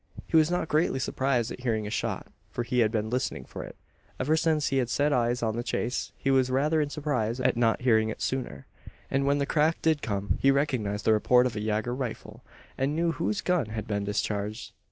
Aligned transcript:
He 0.25 0.35
was 0.35 0.49
not 0.49 0.67
greatly 0.67 0.97
surprised 0.97 1.51
at 1.51 1.59
hearing 1.59 1.85
a 1.85 1.91
shot: 1.91 2.25
for 2.49 2.63
he 2.63 2.79
had 2.79 2.91
been 2.91 3.11
listening 3.11 3.45
for 3.45 3.63
it, 3.63 3.75
ever 4.19 4.35
since 4.35 4.69
he 4.69 4.77
had 4.77 4.89
set 4.89 5.13
eyes 5.13 5.43
on 5.43 5.55
the 5.55 5.61
chase. 5.61 6.11
He 6.17 6.31
was 6.31 6.49
rather 6.49 6.81
in 6.81 6.89
surprise 6.89 7.39
at 7.39 7.55
not 7.55 7.81
hearing 7.81 8.09
it 8.09 8.19
sooner; 8.19 8.65
and 9.11 9.27
when 9.27 9.37
the 9.37 9.45
crack 9.45 9.79
did 9.83 10.01
come, 10.01 10.39
he 10.41 10.49
recognised 10.49 11.05
the 11.05 11.13
report 11.13 11.45
of 11.45 11.55
a 11.55 11.61
yager 11.61 11.93
rifle, 11.93 12.43
and 12.79 12.95
knew 12.95 13.11
whose 13.11 13.41
gun 13.41 13.67
had 13.67 13.85
been 13.85 14.03
discharged. 14.03 14.71